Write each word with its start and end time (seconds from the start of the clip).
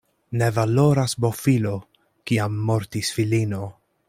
Ne 0.41 0.45
valoras 0.55 1.13
bofilo, 1.25 1.75
kiam 2.31 2.57
mortis 2.71 3.17
filino. 3.19 3.63